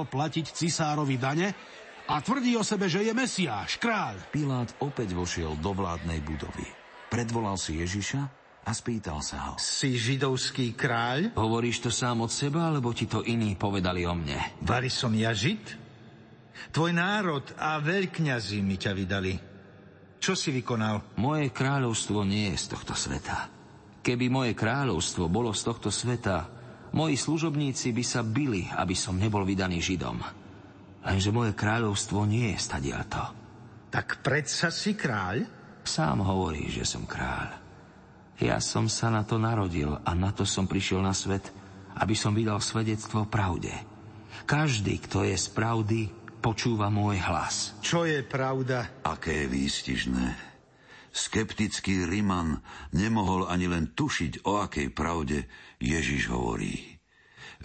prestal 0.00 0.20
platiť 0.20 0.46
cisárovi 0.56 1.16
dane 1.20 1.48
a 2.08 2.20
tvrdí 2.20 2.56
o 2.56 2.64
sebe, 2.64 2.88
že 2.88 3.04
je 3.04 3.12
Mesiáš, 3.12 3.76
kráľ. 3.76 4.16
Pilát 4.32 4.68
opäť 4.80 5.12
vošiel 5.12 5.60
do 5.60 5.76
vládnej 5.76 6.20
budovy. 6.24 6.64
Predvolal 7.10 7.60
si 7.60 7.80
Ježiša 7.80 8.20
a 8.64 8.70
spýtal 8.72 9.20
sa 9.20 9.52
ho. 9.52 9.54
Si 9.60 9.96
židovský 9.96 10.72
kráľ? 10.72 11.36
Hovoríš 11.36 11.84
to 11.84 11.90
sám 11.92 12.24
od 12.24 12.32
seba, 12.32 12.70
alebo 12.70 12.92
ti 12.96 13.04
to 13.04 13.20
iní 13.24 13.56
povedali 13.56 14.06
o 14.06 14.14
mne? 14.16 14.60
Vary 14.64 14.88
som 14.88 15.12
ja 15.12 15.34
žid? 15.36 15.60
Tvoj 16.70 16.92
národ 16.94 17.44
a 17.56 17.80
veľkňazi 17.80 18.58
mi 18.60 18.76
ťa 18.76 18.92
vydali. 18.94 19.34
Čo 20.20 20.36
si 20.36 20.52
vykonal? 20.52 21.16
Moje 21.16 21.48
kráľovstvo 21.50 22.22
nie 22.28 22.52
je 22.52 22.60
z 22.60 22.66
tohto 22.76 22.92
sveta. 22.92 23.48
Keby 24.00 24.28
moje 24.28 24.52
kráľovstvo 24.52 25.28
bolo 25.32 25.52
z 25.56 25.62
tohto 25.64 25.88
sveta, 25.88 26.59
moji 26.94 27.16
služobníci 27.16 27.94
by 27.94 28.04
sa 28.04 28.20
bili, 28.22 28.66
aby 28.70 28.94
som 28.94 29.18
nebol 29.18 29.42
vydaný 29.46 29.78
Židom. 29.82 30.18
Lenže 31.00 31.30
moje 31.32 31.56
kráľovstvo 31.56 32.28
nie 32.28 32.52
je 32.52 32.58
stadiato. 32.60 33.20
Tak 33.90 34.22
predsa 34.22 34.68
si 34.68 34.94
kráľ? 34.94 35.42
Sám 35.82 36.22
hovorí, 36.22 36.68
že 36.68 36.84
som 36.84 37.08
kráľ. 37.08 37.56
Ja 38.40 38.56
som 38.60 38.88
sa 38.88 39.12
na 39.12 39.24
to 39.24 39.36
narodil 39.36 40.00
a 40.00 40.10
na 40.16 40.32
to 40.32 40.48
som 40.48 40.64
prišiel 40.64 41.04
na 41.04 41.12
svet, 41.12 41.52
aby 41.98 42.16
som 42.16 42.32
vydal 42.32 42.60
svedectvo 42.62 43.28
pravde. 43.28 43.72
Každý, 44.48 44.96
kto 45.04 45.26
je 45.28 45.36
z 45.36 45.46
pravdy, 45.52 46.00
počúva 46.40 46.88
môj 46.88 47.20
hlas. 47.20 47.76
Čo 47.84 48.08
je 48.08 48.24
pravda? 48.24 49.04
Aké 49.04 49.44
výstižné. 49.44 50.49
Skeptický 51.10 52.06
Riman 52.06 52.62
nemohol 52.94 53.50
ani 53.50 53.66
len 53.66 53.92
tušiť, 53.92 54.46
o 54.46 54.62
akej 54.62 54.94
pravde 54.94 55.50
Ježiš 55.82 56.30
hovorí. 56.30 56.98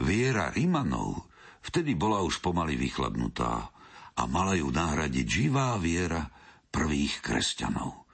Viera 0.02 0.50
Rimanov 0.52 1.30
Vtedy 1.66 1.98
bola 1.98 2.22
už 2.22 2.46
pomaly 2.46 2.78
vychladnutá 2.78 3.74
a 4.16 4.22
mala 4.30 4.54
ju 4.54 4.70
nahradiť 4.70 5.26
živá 5.26 5.74
viera 5.82 6.30
prvých 6.70 7.26
kresťanov. 7.26 8.06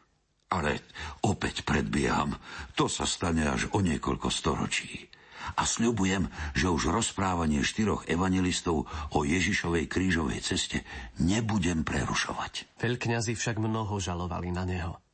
Ale 0.56 0.80
opäť 1.28 1.68
predbieham, 1.68 2.40
to 2.80 2.88
sa 2.88 3.04
stane 3.04 3.44
až 3.44 3.68
o 3.76 3.84
niekoľko 3.84 4.32
storočí. 4.32 5.12
A 5.60 5.68
sľubujem, 5.68 6.32
že 6.56 6.72
už 6.72 6.95
rozprávanie 6.95 7.60
štyroch 7.66 8.08
evangelistov 8.08 8.88
o 9.12 9.20
Ježišovej 9.28 9.90
krížovej 9.92 10.40
ceste 10.40 10.88
nebudem 11.20 11.84
prerušovať. 11.84 12.80
Veľkňazi 12.80 13.36
však 13.36 13.60
mnoho 13.60 14.00
žalovali 14.00 14.54
na 14.54 14.64
neho. 14.64 15.11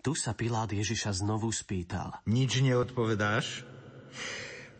Tu 0.00 0.16
sa 0.16 0.32
Pilát 0.32 0.72
Ježiša 0.72 1.20
znovu 1.20 1.52
spýtal. 1.52 2.24
Nič 2.24 2.64
neodpovedáš? 2.64 3.68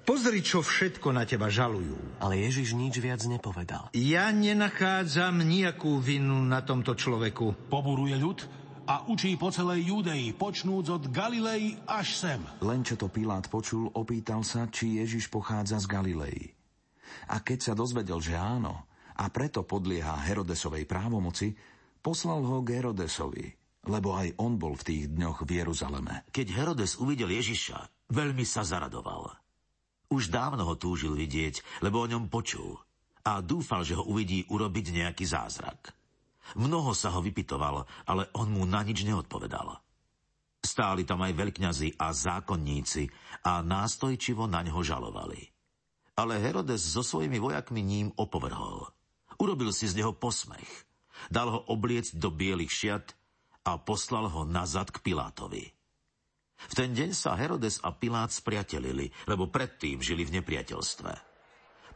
Pozri, 0.09 0.41
čo 0.41 0.65
všetko 0.65 1.13
na 1.13 1.29
teba 1.29 1.53
žalujú. 1.53 2.25
Ale 2.25 2.41
Ježiš 2.41 2.73
nič 2.73 2.97
viac 3.05 3.21
nepovedal. 3.29 3.93
Ja 3.93 4.33
nenachádzam 4.33 5.45
nejakú 5.45 6.01
vinu 6.01 6.41
na 6.41 6.65
tomto 6.65 6.97
človeku. 6.97 7.69
Poburuje 7.69 8.17
ľud 8.17 8.41
a 8.89 9.05
učí 9.13 9.37
po 9.37 9.53
celej 9.53 9.93
Judei, 9.93 10.33
počnúc 10.33 10.89
od 10.89 11.13
Galilei 11.13 11.77
až 11.85 12.17
sem. 12.17 12.41
Len 12.65 12.81
čo 12.81 12.97
to 12.97 13.13
Pilát 13.13 13.45
počul, 13.53 13.93
opýtal 13.93 14.41
sa, 14.41 14.73
či 14.73 15.05
Ježiš 15.05 15.29
pochádza 15.29 15.77
z 15.85 15.87
Galilei. 15.87 16.57
A 17.29 17.45
keď 17.45 17.71
sa 17.71 17.73
dozvedel, 17.77 18.25
že 18.25 18.41
áno, 18.41 18.89
a 19.21 19.29
preto 19.29 19.69
podlieha 19.69 20.25
Herodesovej 20.25 20.89
právomoci, 20.89 21.53
poslal 22.01 22.41
ho 22.41 22.65
k 22.65 22.81
Herodesovi, 22.81 23.60
lebo 23.89 24.13
aj 24.13 24.37
on 24.37 24.61
bol 24.61 24.77
v 24.77 24.87
tých 24.87 25.03
dňoch 25.09 25.49
v 25.49 25.65
Jeruzaleme. 25.65 26.29
Keď 26.29 26.47
Herodes 26.53 27.01
uvidel 27.01 27.33
Ježiša, 27.33 28.11
veľmi 28.13 28.45
sa 28.45 28.61
zaradoval. 28.67 29.33
Už 30.11 30.29
dávno 30.29 30.67
ho 30.67 30.75
túžil 30.75 31.15
vidieť, 31.15 31.85
lebo 31.87 32.03
o 32.03 32.11
ňom 32.11 32.29
počul 32.29 32.77
a 33.25 33.39
dúfal, 33.41 33.87
že 33.87 33.97
ho 33.97 34.05
uvidí 34.05 34.45
urobiť 34.49 34.87
nejaký 34.91 35.25
zázrak. 35.25 35.95
Mnoho 36.59 36.91
sa 36.97 37.15
ho 37.15 37.23
vypitoval, 37.23 37.87
ale 38.11 38.27
on 38.35 38.51
mu 38.51 38.67
na 38.67 38.83
nič 38.83 39.07
neodpovedal. 39.07 39.79
Stáli 40.61 41.09
tam 41.09 41.25
aj 41.25 41.33
veľkňazi 41.33 41.97
a 41.97 42.13
zákonníci 42.13 43.09
a 43.49 43.65
nástojčivo 43.65 44.45
na 44.45 44.61
ňo 44.67 44.83
žalovali. 44.83 45.41
Ale 46.21 46.37
Herodes 46.37 46.85
so 46.85 47.01
svojimi 47.01 47.41
vojakmi 47.41 47.81
ním 47.81 48.09
opovrhol. 48.19 48.93
Urobil 49.41 49.73
si 49.73 49.89
z 49.89 50.05
neho 50.05 50.13
posmech. 50.13 50.69
Dal 51.33 51.49
ho 51.49 51.61
obliecť 51.73 52.21
do 52.21 52.29
bielých 52.29 52.73
šiat 52.73 53.07
a 53.65 53.77
poslal 53.77 54.33
ho 54.33 54.43
nazad 54.49 54.89
k 54.89 55.03
Pilátovi. 55.05 55.65
V 56.61 56.73
ten 56.77 56.93
deň 56.93 57.17
sa 57.17 57.37
Herodes 57.41 57.81
a 57.81 57.93
Pilát 57.97 58.29
spriatelili, 58.29 59.09
lebo 59.25 59.49
predtým 59.49 60.05
žili 60.05 60.29
v 60.29 60.41
nepriateľstve. 60.41 61.13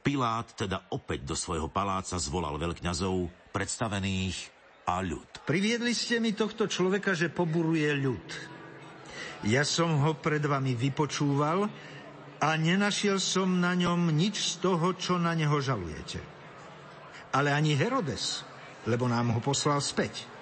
Pilát 0.04 0.48
teda 0.52 0.88
opäť 0.92 1.24
do 1.24 1.36
svojho 1.36 1.68
paláca 1.72 2.16
zvolal 2.20 2.60
veľkňazov, 2.60 3.52
predstavených 3.52 4.36
a 4.88 5.00
ľud. 5.00 5.48
Priviedli 5.48 5.96
ste 5.96 6.20
mi 6.20 6.36
tohto 6.36 6.68
človeka, 6.68 7.16
že 7.16 7.32
poburuje 7.32 7.88
ľud. 7.96 8.26
Ja 9.48 9.64
som 9.64 10.00
ho 10.04 10.16
pred 10.16 10.44
vami 10.44 10.76
vypočúval 10.76 11.68
a 12.40 12.48
nenašiel 12.56 13.16
som 13.20 13.60
na 13.60 13.72
ňom 13.76 14.12
nič 14.12 14.56
z 14.56 14.64
toho, 14.64 14.92
čo 14.96 15.16
na 15.16 15.32
neho 15.32 15.56
žalujete. 15.60 16.20
Ale 17.32 17.52
ani 17.52 17.72
Herodes, 17.76 18.44
lebo 18.88 19.08
nám 19.08 19.32
ho 19.32 19.40
poslal 19.40 19.80
späť. 19.80 20.33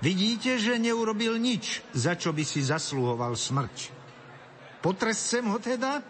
Vidíte, 0.00 0.58
že 0.60 0.80
neurobil 0.80 1.36
nič, 1.38 1.80
za 1.96 2.14
čo 2.14 2.30
by 2.34 2.44
si 2.44 2.60
zasluhoval 2.64 3.36
smrť. 3.38 3.90
Potrescem 4.84 5.44
ho 5.48 5.56
teda 5.56 6.04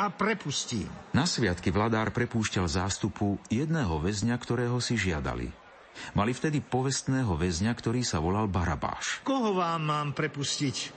a 0.00 0.04
prepustím. 0.08 0.88
Na 1.12 1.28
sviatky 1.28 1.68
vladár 1.68 2.08
prepúšťal 2.16 2.64
zástupu 2.64 3.36
jedného 3.52 4.00
väzňa, 4.00 4.36
ktorého 4.40 4.80
si 4.80 4.96
žiadali. 4.96 5.52
Mali 6.16 6.32
vtedy 6.32 6.64
povestného 6.64 7.36
väzňa, 7.36 7.72
ktorý 7.76 8.00
sa 8.00 8.16
volal 8.24 8.48
Barabáš. 8.48 9.20
Koho 9.20 9.52
vám 9.52 9.84
mám 9.84 10.08
prepustiť? 10.16 10.96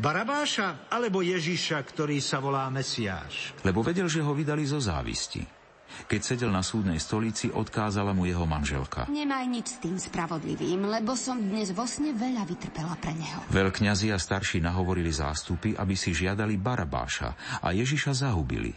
Barabáša 0.00 0.90
alebo 0.90 1.22
Ježiša, 1.22 1.78
ktorý 1.84 2.18
sa 2.18 2.42
volá 2.42 2.66
Mesiáš? 2.72 3.54
Lebo 3.62 3.84
vedel, 3.84 4.08
že 4.10 4.24
ho 4.24 4.32
vydali 4.34 4.66
zo 4.66 4.80
závisti. 4.82 5.59
Keď 6.06 6.20
sedel 6.22 6.50
na 6.50 6.62
súdnej 6.64 6.98
stolici, 6.98 7.50
odkázala 7.50 8.10
mu 8.14 8.26
jeho 8.26 8.44
manželka. 8.44 9.06
Nemaj 9.10 9.46
nič 9.46 9.66
s 9.66 9.78
tým 9.78 9.96
spravodlivým, 9.96 10.86
lebo 10.86 11.14
som 11.14 11.38
dnes 11.38 11.70
vo 11.70 11.86
sne 11.86 12.14
veľa 12.16 12.46
vytrpela 12.46 12.94
pre 12.98 13.14
neho. 13.14 13.40
Veľkňazi 13.50 14.14
a 14.14 14.18
starší 14.18 14.62
nahovorili 14.62 15.10
zástupy, 15.10 15.74
aby 15.74 15.94
si 15.94 16.14
žiadali 16.14 16.58
Barabáša 16.58 17.60
a 17.62 17.70
Ježiša 17.70 18.26
zahubili. 18.26 18.74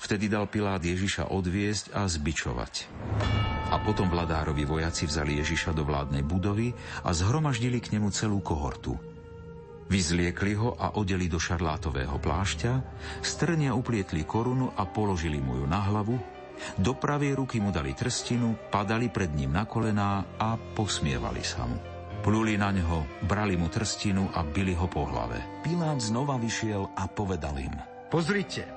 Vtedy 0.00 0.32
dal 0.32 0.48
Pilát 0.48 0.80
Ježiša 0.80 1.28
odviesť 1.28 1.92
a 1.92 2.08
zbičovať. 2.08 2.88
A 3.70 3.76
potom 3.84 4.08
vladárovi 4.08 4.64
vojaci 4.64 5.04
vzali 5.04 5.36
Ježiša 5.44 5.76
do 5.76 5.84
vládnej 5.84 6.24
budovy 6.24 6.72
a 7.04 7.12
zhromaždili 7.12 7.78
k 7.84 8.00
nemu 8.00 8.08
celú 8.08 8.40
kohortu. 8.40 8.96
Vyzliekli 9.90 10.54
ho 10.56 10.78
a 10.78 10.96
odeli 10.96 11.26
do 11.26 11.36
šarlátového 11.36 12.16
plášťa, 12.16 12.72
strnia 13.26 13.74
uplietli 13.74 14.22
korunu 14.22 14.72
a 14.78 14.86
položili 14.86 15.42
mu 15.42 15.58
ju 15.60 15.66
na 15.66 15.82
hlavu, 15.82 16.14
do 16.76 16.92
pravej 16.96 17.36
ruky 17.36 17.58
mu 17.58 17.72
dali 17.72 17.96
trstinu, 17.96 18.56
padali 18.68 19.08
pred 19.08 19.32
ním 19.32 19.56
na 19.56 19.64
kolená 19.64 20.24
a 20.38 20.56
posmievali 20.56 21.42
sa 21.42 21.64
mu. 21.66 21.76
Pluli 22.20 22.60
na 22.60 22.68
ňo, 22.68 23.24
brali 23.24 23.56
mu 23.56 23.72
trstinu 23.72 24.28
a 24.36 24.44
bili 24.44 24.76
ho 24.76 24.84
po 24.84 25.08
hlave. 25.08 25.40
Pilát 25.64 25.96
znova 25.96 26.36
vyšiel 26.36 26.92
a 26.92 27.08
povedal 27.08 27.56
im. 27.56 27.72
Pozrite, 28.12 28.68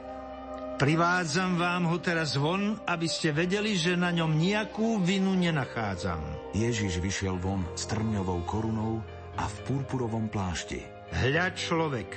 privádzam 0.79 1.59
vám 1.59 1.91
ho 1.91 1.99
teraz 1.99 2.39
von, 2.39 2.79
aby 2.87 3.03
ste 3.03 3.35
vedeli, 3.35 3.75
že 3.75 3.99
na 3.99 4.15
ňom 4.15 4.31
nejakú 4.39 5.03
vinu 5.03 5.35
nenachádzam. 5.35 6.23
Ježiš 6.55 7.03
vyšiel 7.03 7.35
von 7.35 7.67
s 7.75 7.83
trňovou 7.91 8.47
korunou 8.47 9.03
a 9.35 9.43
v 9.43 9.55
purpurovom 9.67 10.31
plášti. 10.31 10.79
Hľa 11.11 11.51
človek, 11.51 12.09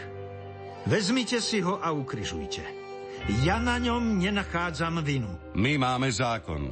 vezmite 0.87 1.43
si 1.43 1.59
ho 1.59 1.83
a 1.83 1.91
ukryžujte. 1.91 2.86
Ja 3.27 3.59
na 3.59 3.83
ňom 3.83 4.23
nenachádzam 4.23 5.03
vinu. 5.03 5.27
My 5.59 5.75
máme 5.75 6.07
zákon. 6.15 6.71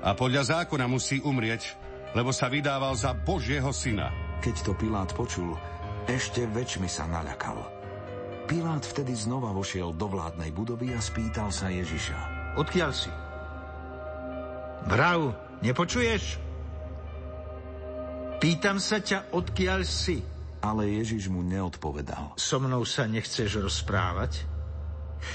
A 0.00 0.16
podľa 0.16 0.64
zákona 0.64 0.88
musí 0.88 1.20
umrieť, 1.20 1.76
lebo 2.16 2.32
sa 2.32 2.48
vydával 2.48 2.96
za 2.96 3.12
Božieho 3.12 3.68
syna. 3.76 4.08
Keď 4.40 4.56
to 4.64 4.72
Pilát 4.72 5.12
počul, 5.12 5.52
ešte 6.08 6.48
väčšmi 6.48 6.88
sa 6.88 7.04
naľakal. 7.04 7.60
Pilát 8.48 8.80
vtedy 8.82 9.12
znova 9.12 9.52
vošiel 9.52 9.92
do 9.92 10.08
vládnej 10.08 10.48
budovy 10.50 10.96
a 10.96 11.00
spýtal 11.00 11.52
sa 11.52 11.68
Ježiša. 11.68 12.18
Odkiaľ 12.56 12.90
si? 12.96 13.12
Vrav, 14.88 15.36
nepočuješ? 15.60 16.40
Pýtam 18.40 18.80
sa 18.82 18.98
ťa, 18.98 19.30
odkiaľ 19.30 19.86
si. 19.86 20.24
Ale 20.64 20.88
Ježiš 20.88 21.28
mu 21.28 21.44
neodpovedal. 21.44 22.34
So 22.40 22.58
mnou 22.58 22.82
sa 22.82 23.06
nechceš 23.06 23.60
rozprávať? 23.60 24.51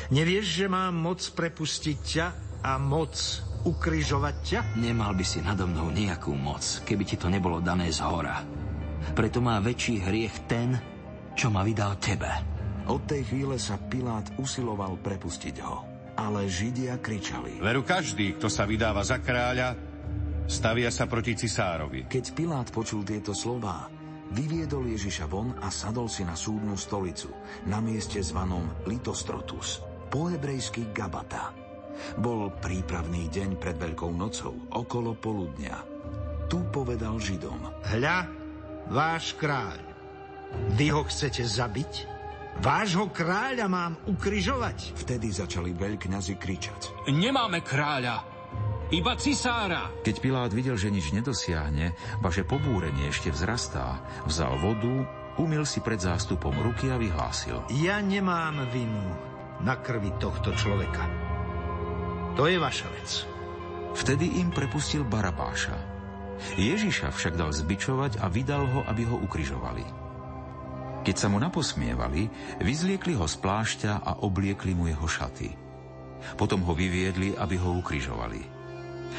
Nevieš, 0.08 0.64
že 0.64 0.66
mám 0.72 0.96
moc 0.96 1.20
prepustiť 1.20 1.98
ťa 2.00 2.28
a 2.64 2.80
moc 2.80 3.16
ukryžovať 3.68 4.36
ťa? 4.40 4.60
Nemal 4.80 5.12
by 5.12 5.26
si 5.28 5.44
nado 5.44 5.68
mnou 5.68 5.92
nejakú 5.92 6.32
moc, 6.32 6.64
keby 6.88 7.04
ti 7.04 7.20
to 7.20 7.28
nebolo 7.28 7.60
dané 7.60 7.92
z 7.92 8.00
hora. 8.08 8.40
Preto 9.12 9.44
má 9.44 9.60
väčší 9.60 10.04
hriech 10.08 10.48
ten, 10.48 10.80
čo 11.36 11.52
ma 11.52 11.62
vydal 11.68 12.00
tebe. 12.00 12.32
Od 12.88 13.04
tej 13.04 13.28
chvíle 13.28 13.60
sa 13.60 13.76
Pilát 13.76 14.24
usiloval 14.40 14.96
prepustiť 15.04 15.56
ho. 15.60 15.98
ale 16.18 16.50
Židia 16.50 16.98
kričali. 16.98 17.62
Veru 17.62 17.86
každý, 17.86 18.34
kto 18.42 18.50
sa 18.50 18.66
vydáva 18.66 19.06
za 19.06 19.22
kráľa, 19.22 19.78
stavia 20.50 20.90
sa 20.90 21.06
proti 21.06 21.38
cisárovi. 21.38 22.10
Keď 22.10 22.26
Pilát 22.34 22.68
počul 22.74 23.06
tieto 23.06 23.38
slová, 23.38 23.86
vyviedol 24.34 24.90
Ježiša 24.90 25.30
von 25.30 25.54
a 25.62 25.70
sadol 25.70 26.10
si 26.10 26.26
na 26.26 26.34
súdnu 26.34 26.74
stolicu, 26.74 27.30
na 27.70 27.78
mieste 27.78 28.18
zvanom 28.18 28.66
Litostrotus, 28.90 29.86
po 30.08 30.32
hebrejsky 30.32 30.90
Gabata. 30.96 31.52
Bol 32.18 32.54
prípravný 32.64 33.28
deň 33.28 33.58
pred 33.60 33.76
Veľkou 33.76 34.12
nocou, 34.14 34.56
okolo 34.72 35.18
poludnia. 35.18 35.82
Tu 36.48 36.62
povedal 36.72 37.20
Židom. 37.20 37.60
Hľa, 37.92 38.18
váš 38.88 39.36
kráľ. 39.36 39.80
Vy 40.80 40.96
ho 40.96 41.04
chcete 41.04 41.44
zabiť? 41.44 41.94
Vášho 42.64 43.12
kráľa 43.14 43.68
mám 43.70 43.94
ukryžovať? 44.10 44.98
Vtedy 44.98 45.30
začali 45.30 45.76
veľkňazi 45.76 46.36
kričať. 46.40 46.82
Nemáme 47.12 47.62
kráľa, 47.62 48.26
iba 48.88 49.14
cisára. 49.20 49.92
Keď 50.02 50.16
Pilát 50.24 50.52
videl, 50.56 50.80
že 50.80 50.88
nič 50.88 51.12
nedosiahne, 51.12 51.92
vaše 52.24 52.48
pobúrenie 52.48 53.12
ešte 53.12 53.30
vzrastá, 53.36 54.00
vzal 54.24 54.56
vodu, 54.64 55.04
umil 55.36 55.68
si 55.68 55.84
pred 55.84 56.00
zástupom 56.00 56.56
ruky 56.56 56.88
a 56.88 56.96
vyhlásil. 56.96 57.68
Ja 57.84 58.00
nemám 58.00 58.64
vinu 58.72 59.28
na 59.62 59.80
krvi 59.80 60.14
tohto 60.22 60.54
človeka. 60.54 61.06
To 62.38 62.46
je 62.46 62.62
vaša 62.62 62.88
vec. 62.94 63.10
Vtedy 63.98 64.38
im 64.38 64.54
prepustil 64.54 65.02
Barabáša. 65.02 65.74
Ježiša 66.54 67.10
však 67.10 67.34
dal 67.34 67.50
zbičovať 67.50 68.22
a 68.22 68.30
vydal 68.30 68.70
ho, 68.70 68.86
aby 68.86 69.10
ho 69.10 69.18
ukryžovali. 69.18 69.82
Keď 71.02 71.16
sa 71.18 71.32
mu 71.34 71.42
naposmievali, 71.42 72.30
vyzliekli 72.62 73.18
ho 73.18 73.26
z 73.26 73.42
plášťa 73.42 74.06
a 74.06 74.22
obliekli 74.22 74.78
mu 74.78 74.86
jeho 74.86 75.08
šaty. 75.10 75.50
Potom 76.38 76.62
ho 76.68 76.78
vyviedli, 76.78 77.34
aby 77.34 77.56
ho 77.58 77.74
ukrižovali. 77.80 78.42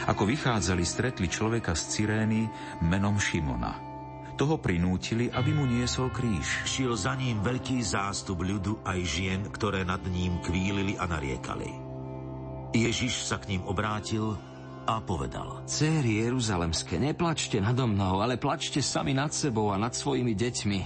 Ako 0.07 0.23
vychádzali, 0.29 0.85
stretli 0.87 1.27
človeka 1.27 1.75
z 1.75 1.83
Cyrény 1.91 2.47
menom 2.87 3.19
Šimona. 3.19 3.88
Toho 4.39 4.63
prinútili, 4.63 5.27
aby 5.35 5.51
mu 5.51 5.67
niesol 5.67 6.15
kríž. 6.15 6.63
Šiel 6.63 6.95
za 6.95 7.19
ním 7.19 7.43
veľký 7.43 7.83
zástup 7.83 8.47
ľudu 8.47 8.87
aj 8.87 8.99
žien, 9.03 9.41
ktoré 9.51 9.83
nad 9.83 10.01
ním 10.07 10.39
kvílili 10.39 10.95
a 10.95 11.11
nariekali. 11.11 11.75
Ježiš 12.71 13.27
sa 13.27 13.43
k 13.43 13.59
ním 13.59 13.67
obrátil 13.67 14.39
a 14.87 15.03
povedal. 15.03 15.67
Céry 15.67 16.23
Jeruzalemské, 16.23 17.03
neplačte 17.03 17.59
nado 17.59 17.91
mnou, 17.91 18.23
ale 18.23 18.39
plačte 18.39 18.79
sami 18.79 19.11
nad 19.11 19.35
sebou 19.35 19.75
a 19.75 19.77
nad 19.77 19.91
svojimi 19.91 20.33
deťmi 20.39 20.81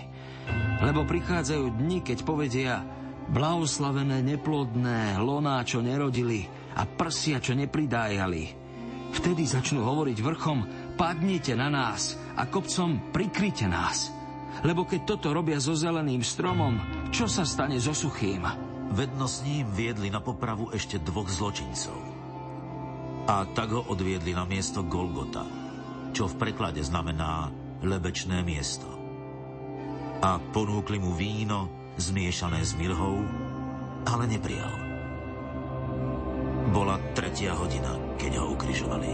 lebo 0.83 1.07
prichádzajú 1.07 1.79
dni, 1.79 1.99
keď 2.03 2.19
povedia 2.27 2.83
blahoslavené 3.31 4.19
neplodné, 4.27 5.17
loná, 5.23 5.63
čo 5.63 5.79
nerodili 5.79 6.51
a 6.75 6.83
prsia, 6.85 7.39
čo 7.39 7.55
nepridájali. 7.55 8.59
Vtedy 9.13 9.45
začnú 9.45 9.85
hovoriť 9.85 10.19
vrchom, 10.19 10.59
padnite 11.03 11.59
na 11.59 11.67
nás 11.67 12.15
a 12.39 12.47
kopcom 12.47 13.11
prikryte 13.11 13.67
nás. 13.67 14.15
Lebo 14.63 14.87
keď 14.87 15.03
toto 15.03 15.35
robia 15.35 15.59
so 15.59 15.75
zeleným 15.75 16.23
stromom, 16.23 16.79
čo 17.11 17.27
sa 17.27 17.43
stane 17.43 17.83
so 17.83 17.91
suchým? 17.91 18.47
Vedno 18.95 19.27
s 19.27 19.43
ním 19.43 19.67
viedli 19.75 20.15
na 20.15 20.23
popravu 20.23 20.71
ešte 20.71 21.03
dvoch 21.03 21.27
zločincov. 21.27 21.99
A 23.27 23.43
tak 23.51 23.75
ho 23.75 23.83
odviedli 23.91 24.31
na 24.31 24.47
miesto 24.47 24.87
Golgota, 24.87 25.43
čo 26.15 26.31
v 26.31 26.39
preklade 26.39 26.79
znamená 26.87 27.51
lebečné 27.83 28.47
miesto 28.47 28.87
a 30.23 30.39
ponúkli 30.39 31.03
mu 31.03 31.19
víno 31.19 31.67
zmiešané 31.99 32.63
s 32.63 32.79
mirhou, 32.79 33.27
ale 34.07 34.31
neprijal. 34.31 34.71
Bola 36.71 36.95
tretia 37.19 37.59
hodina, 37.59 37.99
keď 38.23 38.39
ho 38.39 38.55
ukrižovali. 38.55 39.11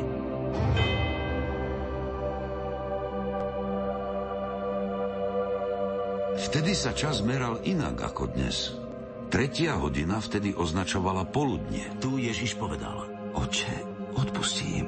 Vtedy 6.39 6.71
sa 6.71 6.95
čas 6.95 7.19
meral 7.27 7.59
inak 7.67 7.99
ako 7.99 8.31
dnes. 8.31 8.79
Tretia 9.27 9.75
hodina 9.75 10.23
vtedy 10.23 10.55
označovala 10.55 11.27
poludnie. 11.27 11.91
Tu 11.99 12.23
Ježiš 12.23 12.55
povedal. 12.55 13.11
Oče, 13.35 13.75
odpustím, 14.15 14.87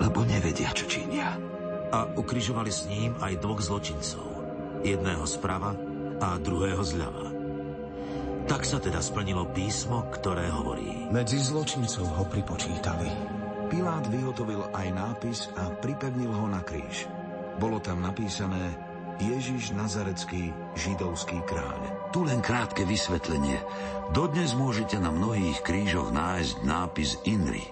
lebo 0.00 0.24
nevedia, 0.24 0.72
čo 0.72 0.88
činia. 0.88 1.36
A 1.92 2.08
ukrižovali 2.08 2.72
s 2.72 2.88
ním 2.88 3.12
aj 3.20 3.36
dvoch 3.36 3.60
zločincov 3.60 4.36
jedného 4.80 5.28
zprava 5.28 5.76
a 6.24 6.40
druhého 6.40 6.80
zľava. 6.80 7.26
Tak 8.46 8.62
sa 8.64 8.80
teda 8.80 9.04
splnilo 9.04 9.50
písmo, 9.52 10.08
ktoré 10.08 10.48
hovorí. 10.48 11.10
Medzi 11.12 11.36
zločincov 11.36 12.06
ho 12.16 12.24
pripočítali. 12.30 13.10
Pilát 13.66 14.06
vyhotovil 14.06 14.70
aj 14.70 14.88
nápis 14.94 15.50
a 15.58 15.68
pripevnil 15.68 16.30
ho 16.30 16.46
na 16.48 16.62
kríž. 16.62 17.10
Bolo 17.58 17.82
tam 17.82 18.06
napísané 18.06 18.85
Ježiš 19.16 19.72
Nazarecký, 19.72 20.52
židovský 20.76 21.40
kráľ. 21.48 22.12
Tu 22.12 22.20
len 22.20 22.44
krátke 22.44 22.84
vysvetlenie. 22.84 23.56
Dodnes 24.12 24.52
môžete 24.52 25.00
na 25.00 25.08
mnohých 25.08 25.64
krížoch 25.64 26.12
nájsť 26.12 26.54
nápis 26.68 27.16
INRI. 27.24 27.64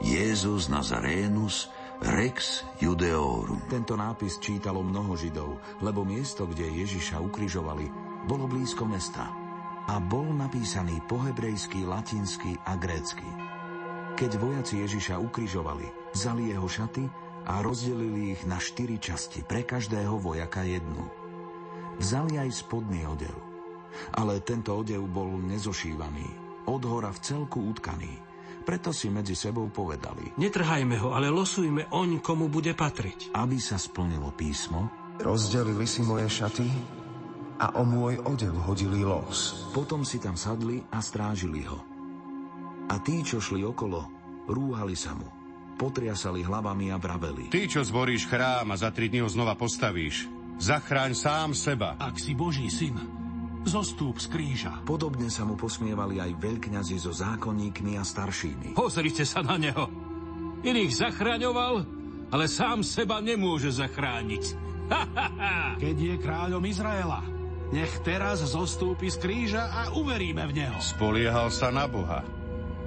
Jezus 0.00 0.72
Nazarénus, 0.72 1.68
Rex 2.00 2.64
Judeorum. 2.80 3.64
Tento 3.68 3.96
nápis 3.96 4.36
čítalo 4.40 4.84
mnoho 4.84 5.16
Židov, 5.16 5.80
lebo 5.80 6.04
miesto, 6.04 6.44
kde 6.44 6.68
Ježiša 6.84 7.20
ukrižovali, 7.20 7.88
bolo 8.28 8.44
blízko 8.44 8.84
mesta 8.84 9.28
a 9.86 9.96
bol 10.02 10.28
napísaný 10.32 11.00
po 11.08 11.20
hebrejsky, 11.22 11.88
latinsky 11.88 12.58
a 12.68 12.76
grécky. 12.76 13.24
Keď 14.16 14.40
vojaci 14.40 14.80
Ježiša 14.80 15.20
ukrižovali, 15.20 16.12
vzali 16.16 16.52
jeho 16.52 16.64
šaty 16.64 17.04
a 17.46 17.62
rozdelili 17.62 18.34
ich 18.34 18.42
na 18.44 18.58
štyri 18.58 18.98
časti, 18.98 19.46
pre 19.46 19.62
každého 19.62 20.18
vojaka 20.18 20.66
jednu. 20.66 21.06
Vzali 22.02 22.42
aj 22.42 22.50
spodný 22.52 23.06
odev, 23.06 23.34
ale 24.18 24.42
tento 24.42 24.74
odev 24.74 25.00
bol 25.08 25.38
nezošívaný, 25.40 26.28
od 26.66 26.82
hora 26.84 27.14
v 27.14 27.22
celku 27.22 27.62
utkaný– 27.70 28.12
preto 28.66 28.90
si 28.90 29.06
medzi 29.06 29.38
sebou 29.38 29.70
povedali. 29.70 30.34
Netrhajme 30.42 30.98
ho, 30.98 31.14
ale 31.14 31.30
losujme 31.30 31.86
oň, 31.94 32.18
komu 32.18 32.50
bude 32.50 32.74
patriť. 32.74 33.30
Aby 33.38 33.62
sa 33.62 33.78
splnilo 33.78 34.34
písmo, 34.34 34.90
rozdelili 35.22 35.86
si 35.86 36.02
moje 36.02 36.26
šaty 36.26 36.66
a 37.62 37.78
o 37.78 37.86
môj 37.86 38.26
odev 38.26 38.58
hodili 38.66 39.06
los. 39.06 39.70
Potom 39.70 40.02
si 40.02 40.18
tam 40.18 40.34
sadli 40.34 40.82
a 40.90 40.98
strážili 40.98 41.62
ho. 41.62 41.78
A 42.90 42.98
tí, 42.98 43.22
čo 43.22 43.38
šli 43.38 43.62
okolo, 43.62 44.02
rúhali 44.50 44.98
sa 44.98 45.14
mu. 45.14 45.35
Potriasali 45.76 46.40
hlavami 46.40 46.88
a 46.88 46.96
vraveli. 46.96 47.52
Ty, 47.52 47.68
čo 47.68 47.84
zboríš 47.84 48.24
chrám 48.24 48.72
a 48.72 48.76
za 48.80 48.88
tri 48.88 49.12
dní 49.12 49.20
ho 49.20 49.28
znova 49.28 49.52
postavíš, 49.52 50.24
zachráň 50.56 51.12
sám 51.12 51.52
seba. 51.52 52.00
Ak 52.00 52.16
si 52.16 52.32
Boží 52.32 52.72
syn, 52.72 52.96
zostúp 53.68 54.16
z 54.16 54.26
kríža. 54.32 54.72
Podobne 54.88 55.28
sa 55.28 55.44
mu 55.44 55.58
posmievali 55.58 56.16
aj 56.22 56.32
veľkňazi 56.38 56.96
so 56.96 57.12
zákonníkmi 57.12 58.00
a 58.00 58.04
staršími. 58.06 58.72
Pozrite 58.72 59.28
sa 59.28 59.44
na 59.44 59.60
neho. 59.60 59.90
Iných 60.64 60.96
zachraňoval, 60.96 61.74
ale 62.32 62.44
sám 62.48 62.80
seba 62.80 63.20
nemôže 63.20 63.68
zachrániť. 63.74 64.44
Keď 65.82 65.96
je 65.98 66.14
kráľom 66.16 66.64
Izraela, 66.64 67.20
nech 67.74 67.90
teraz 68.06 68.46
zostúpi 68.46 69.10
z 69.10 69.18
kríža 69.18 69.66
a 69.68 69.92
uveríme 69.98 70.46
v 70.46 70.62
neho. 70.62 70.78
Spoliehal 70.78 71.50
sa 71.50 71.74
na 71.74 71.90
Boha. 71.90 72.22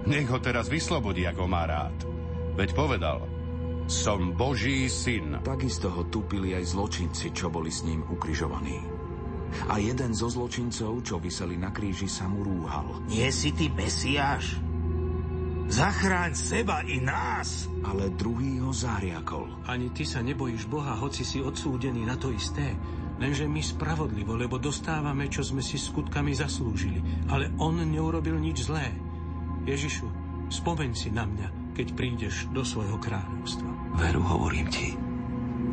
Nech 0.08 0.32
ho 0.32 0.40
teraz 0.40 0.72
vyslobodí, 0.72 1.28
ako 1.28 1.44
má 1.46 1.68
rád. 1.68 2.19
Veď 2.60 2.76
povedal, 2.76 3.24
som 3.88 4.36
Boží 4.36 4.92
syn. 4.92 5.40
Takisto 5.40 5.88
ho 5.96 6.04
tupili 6.12 6.52
aj 6.52 6.76
zločinci, 6.76 7.32
čo 7.32 7.48
boli 7.48 7.72
s 7.72 7.88
ním 7.88 8.04
ukrižovaní. 8.04 8.84
A 9.72 9.80
jeden 9.80 10.12
zo 10.12 10.28
zločincov, 10.28 11.00
čo 11.08 11.24
vyseli 11.24 11.56
na 11.56 11.72
kríži, 11.72 12.12
sa 12.12 12.28
mu 12.28 12.44
rúhal. 12.44 13.00
Nie 13.08 13.32
si 13.32 13.56
ty 13.56 13.72
Mesiáš? 13.72 14.60
Zachráň 15.72 16.36
seba 16.36 16.84
i 16.84 17.00
nás! 17.00 17.72
Ale 17.80 18.12
druhý 18.20 18.60
ho 18.60 18.76
zahriakol. 18.76 19.64
Ani 19.64 19.96
ty 19.96 20.04
sa 20.04 20.20
nebojíš 20.20 20.68
Boha, 20.68 21.00
hoci 21.00 21.24
si 21.24 21.40
odsúdený 21.40 22.04
na 22.04 22.20
to 22.20 22.28
isté. 22.36 22.76
Lenže 23.24 23.48
my 23.48 23.64
spravodlivo, 23.64 24.36
lebo 24.36 24.60
dostávame, 24.60 25.32
čo 25.32 25.48
sme 25.48 25.64
si 25.64 25.80
skutkami 25.80 26.36
zaslúžili. 26.36 27.00
Ale 27.32 27.56
on 27.56 27.80
neurobil 27.80 28.36
nič 28.36 28.68
zlé. 28.68 28.92
Ježišu, 29.64 30.12
spomeň 30.52 30.92
si 30.92 31.08
na 31.14 31.24
mňa, 31.24 31.69
keď 31.80 31.96
prídeš 31.96 32.44
do 32.52 32.60
svojho 32.60 33.00
kráľovstva. 33.00 33.96
Veru, 33.96 34.20
hovorím 34.20 34.68
ti, 34.68 35.00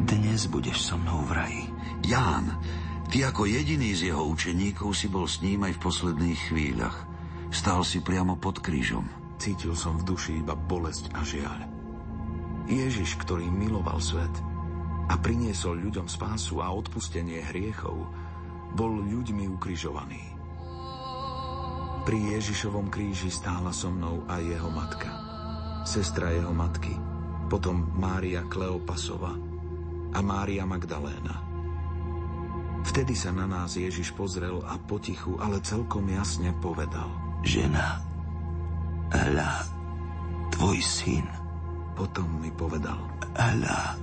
dnes 0.06 0.46
budeš 0.46 0.86
so 0.86 0.94
mnou 0.94 1.26
v 1.26 1.34
raji. 1.34 1.64
Ján, 2.06 2.46
Ty 3.10 3.34
ako 3.34 3.50
jediný 3.50 3.90
z 3.90 4.14
jeho 4.14 4.22
učeníkov 4.30 4.94
si 4.94 5.10
bol 5.10 5.26
s 5.26 5.42
ním 5.42 5.66
aj 5.66 5.78
v 5.78 5.82
posledných 5.82 6.40
chvíľach. 6.50 7.06
Stál 7.50 7.82
si 7.82 8.02
priamo 8.06 8.38
pod 8.38 8.62
krížom. 8.62 9.02
Cítil 9.38 9.74
som 9.74 9.98
v 9.98 10.06
duši 10.06 10.46
iba 10.46 10.54
bolesť 10.54 11.10
a 11.10 11.26
žiaľ. 11.26 11.66
Ježiš, 12.70 13.18
ktorý 13.26 13.50
miloval 13.50 13.98
svet 13.98 14.30
a 15.10 15.14
priniesol 15.18 15.74
ľuďom 15.90 16.06
spásu 16.06 16.62
a 16.62 16.70
odpustenie 16.70 17.42
hriechov, 17.50 18.06
bol 18.78 18.94
ľuďmi 18.94 19.50
ukrižovaný. 19.58 20.22
Pri 22.06 22.18
Ježišovom 22.38 22.94
kríži 22.94 23.26
stála 23.26 23.74
so 23.74 23.90
mnou 23.90 24.22
aj 24.30 24.42
jeho 24.42 24.70
matka, 24.70 25.25
sestra 25.86 26.34
jeho 26.34 26.50
matky, 26.50 26.98
potom 27.46 27.94
Mária 27.94 28.42
Kleopasova 28.50 29.38
a 30.10 30.18
Mária 30.18 30.66
Magdaléna. 30.66 31.46
Vtedy 32.86 33.14
sa 33.14 33.30
na 33.30 33.46
nás 33.46 33.78
Ježiš 33.78 34.10
pozrel 34.18 34.58
a 34.66 34.74
potichu, 34.82 35.38
ale 35.38 35.62
celkom 35.62 36.10
jasne 36.10 36.50
povedal. 36.58 37.06
Žena, 37.46 38.02
hľa, 39.14 39.52
tvoj 40.58 40.78
syn. 40.82 41.26
Potom 41.94 42.42
mi 42.42 42.50
povedal. 42.50 42.98
Hľa, 43.38 43.96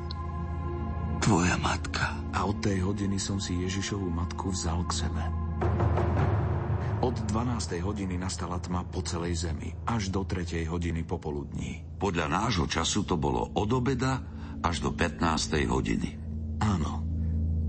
tvoja 1.19 1.55
matka. 1.59 2.15
A 2.31 2.47
od 2.47 2.57
tej 2.63 2.79
hodiny 2.83 3.19
som 3.19 3.37
si 3.43 3.59
Ježišovú 3.59 4.07
matku 4.07 4.55
vzal 4.55 4.83
k 4.87 5.05
sebe. 5.05 5.42
Od 7.13 7.29
12. 7.29 7.77
hodiny 7.85 8.17
nastala 8.17 8.57
tma 8.57 8.89
po 8.89 9.05
celej 9.05 9.45
zemi, 9.45 9.69
až 9.85 10.09
do 10.09 10.25
3. 10.25 10.65
hodiny 10.65 11.05
popoludní. 11.05 11.85
Podľa 12.01 12.25
nášho 12.25 12.65
času 12.65 13.05
to 13.05 13.21
bolo 13.21 13.53
od 13.53 13.69
obeda 13.69 14.17
až 14.65 14.81
do 14.81 14.89
15. 14.97 15.21
hodiny. 15.69 16.09
Áno, 16.57 17.05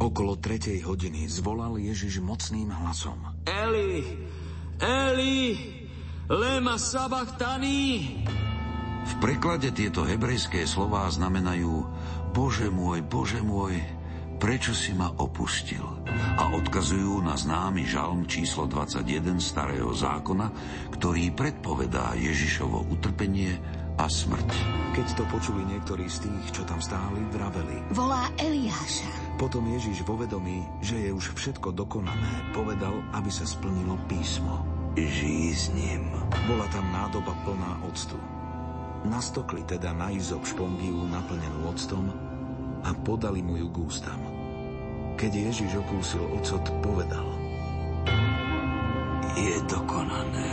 Okolo 0.00 0.40
tretej 0.40 0.88
hodiny 0.88 1.28
zvolal 1.28 1.76
Ježiš 1.76 2.24
mocným 2.24 2.72
hlasom. 2.72 3.20
Eli, 3.44 4.16
Eli, 4.80 5.60
lema 6.24 6.80
sabachtani. 6.80 8.24
V 9.04 9.12
preklade 9.20 9.76
tieto 9.76 10.08
hebrejské 10.08 10.64
slová 10.64 11.04
znamenajú 11.12 11.84
Bože 12.32 12.72
môj, 12.72 13.04
Bože 13.04 13.44
môj, 13.44 13.76
prečo 14.36 14.74
si 14.74 14.92
ma 14.92 15.10
opustil? 15.18 15.82
A 16.38 16.50
odkazujú 16.54 17.22
na 17.22 17.34
známy 17.38 17.86
žalm 17.86 18.26
číslo 18.26 18.66
21 18.66 19.38
starého 19.38 19.90
zákona, 19.90 20.50
ktorý 20.94 21.32
predpovedá 21.32 22.14
Ježišovo 22.18 22.90
utrpenie 22.90 23.56
a 23.94 24.10
smrť. 24.10 24.50
Keď 24.94 25.06
to 25.18 25.24
počuli 25.30 25.62
niektorí 25.66 26.06
z 26.10 26.26
tých, 26.26 26.46
čo 26.50 26.62
tam 26.66 26.78
stáli, 26.82 27.22
vraveli. 27.30 27.94
Volá 27.94 28.30
Eliáša. 28.38 29.38
Potom 29.38 29.66
Ježiš 29.70 30.06
vo 30.06 30.18
vedomí, 30.18 30.62
že 30.82 30.98
je 30.98 31.10
už 31.10 31.34
všetko 31.34 31.74
dokonané, 31.74 32.54
povedal, 32.54 32.94
aby 33.14 33.30
sa 33.30 33.46
splnilo 33.46 33.98
písmo. 34.06 34.62
Žij 34.94 35.46
s 35.50 35.74
ním. 35.74 36.06
Bola 36.46 36.66
tam 36.70 36.86
nádoba 36.94 37.34
plná 37.42 37.82
octu. 37.90 38.14
Nastokli 39.04 39.66
teda 39.66 39.90
na 39.90 40.14
izok 40.14 40.46
špongiu 40.46 41.04
naplnenú 41.10 41.66
octom 41.66 42.33
a 42.84 42.90
podali 42.92 43.40
mu 43.40 43.56
ju 43.56 43.68
k 43.72 43.76
ústam. 43.80 44.20
Keď 45.16 45.32
Ježiš 45.32 45.80
okúsil 45.80 46.24
ocot, 46.36 46.64
povedal. 46.84 47.24
Je 49.34 49.56
dokonané. 49.66 50.52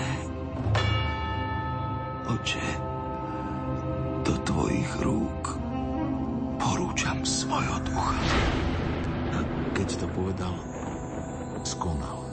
Oče, 2.32 2.68
do 4.24 4.34
tvojich 4.48 4.92
rúk 5.04 5.60
porúčam 6.56 7.20
svojho 7.28 7.78
ducha. 7.84 8.18
A 9.36 9.40
keď 9.76 9.88
to 10.00 10.08
povedal, 10.16 10.56
skonal. 11.68 12.24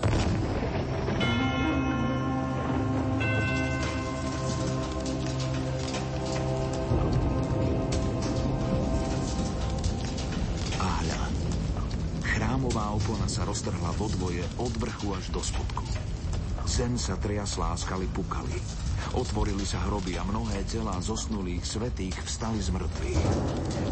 Opona 13.09 13.25
sa 13.25 13.49
roztrhla 13.49 13.89
vo 13.97 14.05
dvoje 14.21 14.45
od 14.61 14.69
vrchu 14.77 15.17
až 15.17 15.33
do 15.33 15.41
spodku. 15.41 15.81
Zem 16.69 17.01
sa 17.01 17.17
triasla 17.17 17.73
a 17.73 17.81
skaly 17.81 18.05
pukali. 18.13 18.53
Otvorili 19.17 19.65
sa 19.65 19.81
hroby 19.89 20.21
a 20.21 20.29
mnohé 20.29 20.61
telá 20.69 20.93
zosnulých 21.01 21.65
svetých 21.65 22.13
vstali 22.29 22.61
z 22.61 22.69
mŕtvych. 22.69 23.23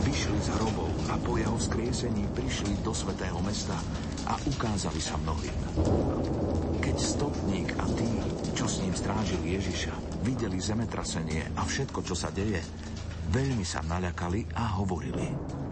Vyšli 0.04 0.37
z 0.44 0.49
hrobov 0.61 0.92
a 1.08 1.16
po 1.16 1.40
jeho 1.40 1.56
vzkriesení 1.56 2.28
prišli 2.37 2.76
do 2.85 2.92
svetého 2.92 3.40
mesta 3.40 3.80
a 4.28 4.37
ukázali 4.52 5.00
sa 5.00 5.16
mnohým. 5.25 5.56
Keď 6.85 6.96
stotník 7.00 7.73
a 7.80 7.88
tí, 7.96 8.12
čo 8.52 8.68
s 8.68 8.85
ním 8.85 8.92
strážili 8.92 9.56
Ježiša, 9.56 9.96
videli 10.28 10.61
zemetrasenie 10.61 11.56
a 11.56 11.64
všetko, 11.64 12.04
čo 12.04 12.12
sa 12.12 12.28
deje, 12.28 12.61
veľmi 13.30 13.66
sa 13.66 13.83
naľakali 13.85 14.56
a 14.56 14.78
hovorili. 14.80 15.26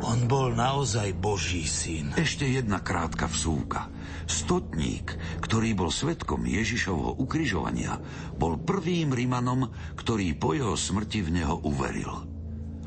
On 0.04 0.26
bol 0.28 0.52
naozaj 0.52 1.16
Boží 1.16 1.64
syn. 1.64 2.12
Ešte 2.18 2.44
jedna 2.44 2.82
krátka 2.84 3.30
vsúka. 3.30 3.88
Stotník, 4.24 5.16
ktorý 5.40 5.72
bol 5.72 5.88
svetkom 5.88 6.44
Ježišovho 6.44 7.20
ukrižovania, 7.20 7.96
bol 8.36 8.60
prvým 8.60 9.12
Rimanom, 9.12 9.70
ktorý 9.96 10.36
po 10.36 10.52
jeho 10.52 10.76
smrti 10.76 11.24
v 11.24 11.30
neho 11.40 11.56
uveril. 11.64 12.34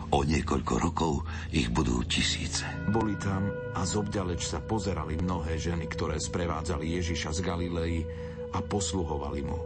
O 0.08 0.24
niekoľko 0.24 0.74
rokov 0.80 1.14
ich 1.52 1.68
budú 1.68 2.00
tisíce. 2.08 2.64
Boli 2.88 3.20
tam 3.20 3.52
a 3.76 3.84
zobďaleč 3.84 4.40
sa 4.40 4.64
pozerali 4.64 5.20
mnohé 5.20 5.60
ženy, 5.60 5.84
ktoré 5.92 6.16
sprevádzali 6.16 6.96
Ježiša 6.96 7.36
z 7.36 7.40
Galilei 7.44 8.08
a 8.56 8.64
posluhovali 8.64 9.42
mu. 9.44 9.60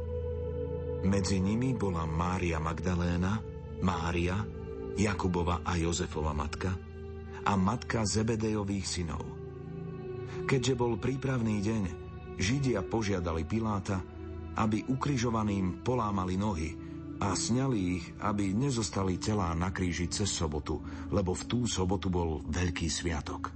Medzi 1.06 1.38
nimi 1.38 1.78
bola 1.78 2.10
Mária 2.10 2.58
Magdaléna, 2.58 3.38
Mária, 3.86 4.61
Jakubova 4.98 5.64
a 5.64 5.78
Jozefova 5.78 6.34
matka 6.36 6.74
a 7.42 7.54
matka 7.58 8.04
Zebedejových 8.04 8.88
synov– 8.88 9.24
Keďže 10.48 10.74
bol 10.76 10.98
prípravný 10.98 11.64
deň, 11.64 11.84
Židia 12.36 12.82
požiadali 12.84 13.46
Piláta, 13.46 14.02
aby 14.58 14.84
ukrižovaným 14.84 15.80
polámali 15.86 16.36
nohy 16.36 16.70
a 17.22 17.38
sňali 17.38 17.78
ich, 17.78 18.06
aby 18.20 18.52
nezostali 18.52 19.22
telá 19.22 19.54
na 19.54 19.70
kríži 19.70 20.10
cez 20.10 20.28
sobotu, 20.28 20.82
lebo 21.14 21.38
v 21.38 21.44
tú 21.46 21.60
sobotu 21.70 22.10
bol 22.10 22.42
veľký 22.50 22.90
sviatok. 22.90 23.54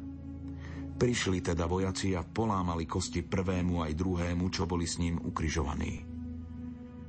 Prišli 0.95 1.43
teda 1.43 1.67
vojaci 1.67 2.15
a 2.15 2.23
polámali 2.23 2.87
kosti 2.87 3.25
prvému 3.25 3.83
aj 3.83 3.91
druhému, 3.99 4.47
čo 4.47 4.63
boli 4.63 4.87
s 4.87 4.95
ním 4.95 5.19
ukrižovaní. 5.19 6.07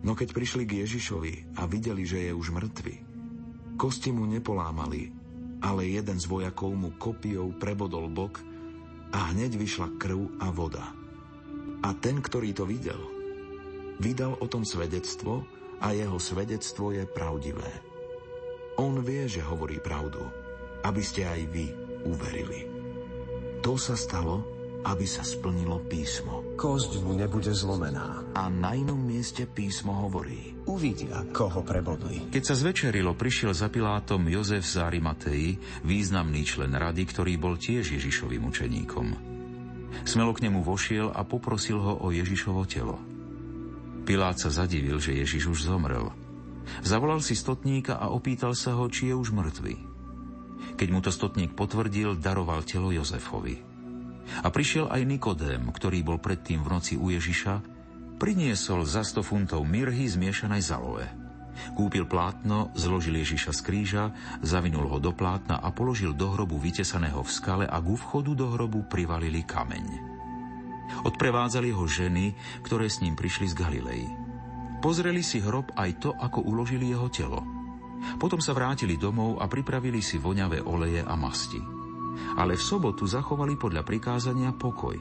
No 0.03 0.19
keď 0.19 0.35
prišli 0.35 0.67
k 0.67 0.83
Ježišovi 0.83 1.63
a 1.63 1.71
videli, 1.71 2.03
že 2.03 2.27
je 2.27 2.33
už 2.35 2.51
mŕtvy, 2.51 3.16
kosti 3.77 4.11
mu 4.11 4.25
nepolámali, 4.25 5.13
ale 5.61 5.93
jeden 5.93 6.17
z 6.17 6.27
vojakov 6.27 6.73
mu 6.73 6.97
kopiou 6.97 7.53
prebodol 7.57 8.09
bok 8.09 8.41
a 9.13 9.31
hneď 9.33 9.57
vyšla 9.57 10.01
krv 10.01 10.41
a 10.41 10.49
voda. 10.51 10.93
A 11.85 11.93
ten, 12.01 12.19
ktorý 12.19 12.57
to 12.57 12.65
videl, 12.65 12.99
vydal 14.01 14.35
o 14.41 14.47
tom 14.49 14.65
svedectvo 14.65 15.45
a 15.85 15.93
jeho 15.93 16.17
svedectvo 16.17 16.97
je 16.97 17.05
pravdivé. 17.05 17.71
On 18.81 18.97
vie, 19.01 19.29
že 19.29 19.45
hovorí 19.45 19.81
pravdu, 19.81 20.21
aby 20.85 21.03
ste 21.05 21.29
aj 21.29 21.41
vy 21.53 21.67
uverili. 22.05 22.69
To 23.65 23.77
sa 23.81 23.97
stalo, 23.97 24.56
aby 24.87 25.03
sa 25.03 25.27
splnilo 25.27 25.83
písmo. 25.91 26.55
Kosť 26.55 27.03
mu 27.03 27.19
nebude 27.19 27.51
zlomená. 27.51 28.23
A 28.39 28.47
na 28.47 28.79
inom 28.79 28.97
mieste 28.97 29.43
písmo 29.43 30.07
hovorí. 30.07 30.55
Uvidia, 30.71 31.27
koho 31.35 31.67
prebodli. 31.67 32.31
Keď 32.31 32.43
sa 32.47 32.55
zvečerilo, 32.55 33.19
prišiel 33.19 33.51
za 33.51 33.67
Pilátom 33.67 34.23
Jozef 34.31 34.63
z 34.63 34.79
Arimatei, 34.79 35.59
významný 35.83 36.47
člen 36.47 36.71
rady, 36.71 37.03
ktorý 37.03 37.35
bol 37.35 37.59
tiež 37.59 37.99
Ježišovým 37.99 38.47
učeníkom. 38.47 39.07
Smelo 40.07 40.31
k 40.31 40.47
nemu 40.47 40.63
vošiel 40.63 41.11
a 41.11 41.27
poprosil 41.27 41.83
ho 41.83 41.99
o 42.07 42.15
Ježišovo 42.15 42.63
telo. 42.71 42.99
Pilát 44.07 44.39
sa 44.39 44.55
zadivil, 44.55 45.03
že 45.03 45.19
Ježiš 45.19 45.51
už 45.51 45.67
zomrel. 45.67 46.15
Zavolal 46.87 47.23
si 47.23 47.35
stotníka 47.35 47.99
a 47.99 48.11
opýtal 48.15 48.55
sa 48.55 48.79
ho, 48.79 48.87
či 48.87 49.11
je 49.11 49.15
už 49.19 49.35
mŕtvy. 49.35 49.75
Keď 50.79 50.89
mu 50.95 51.03
to 51.03 51.11
stotník 51.11 51.59
potvrdil, 51.59 52.19
daroval 52.19 52.63
telo 52.63 52.95
Jozefovi. 52.95 53.76
A 54.43 54.49
prišiel 54.51 54.91
aj 54.91 55.07
Nikodém, 55.07 55.63
ktorý 55.71 56.03
bol 56.03 56.19
predtým 56.19 56.63
v 56.63 56.71
noci 56.73 56.95
u 56.99 57.11
Ježiša, 57.11 57.63
priniesol 58.17 58.83
za 58.89 59.05
100 59.05 59.23
funtov 59.23 59.63
mirhy 59.63 60.09
zmiešanej 60.09 60.63
z 60.65 60.71
aloe. 60.73 61.07
Kúpil 61.73 62.05
plátno, 62.05 62.69
zložil 62.77 63.17
Ježiša 63.17 63.53
z 63.57 63.61
kríža, 63.65 64.05
zavinul 64.45 64.93
ho 64.93 64.99
do 65.01 65.13
plátna 65.13 65.57
a 65.57 65.73
položil 65.73 66.13
do 66.13 66.29
hrobu 66.37 66.61
vytesaného 66.61 67.25
v 67.25 67.31
skale 67.33 67.65
a 67.65 67.81
ku 67.81 67.97
vchodu 67.97 68.37
do 68.37 68.47
hrobu 68.53 68.85
privalili 68.85 69.41
kameň. 69.41 69.87
Odprevádzali 71.09 71.73
ho 71.73 71.85
ženy, 71.89 72.37
ktoré 72.63 72.93
s 72.93 73.01
ním 73.01 73.17
prišli 73.17 73.53
z 73.53 73.55
Galilei. 73.57 74.05
Pozreli 74.85 75.25
si 75.25 75.41
hrob 75.41 75.73
aj 75.75 75.91
to, 75.99 76.11
ako 76.13 76.45
uložili 76.45 76.93
jeho 76.93 77.09
telo. 77.09 77.41
Potom 78.21 78.39
sa 78.39 78.53
vrátili 78.53 79.01
domov 79.01 79.41
a 79.41 79.49
pripravili 79.49 80.05
si 80.05 80.21
voňavé 80.21 80.61
oleje 80.63 81.01
a 81.01 81.17
masti 81.17 81.76
ale 82.37 82.59
v 82.59 82.63
sobotu 82.63 83.05
zachovali 83.07 83.55
podľa 83.55 83.83
prikázania 83.87 84.51
pokoj. 84.53 84.99